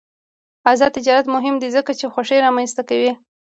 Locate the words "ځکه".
1.75-1.91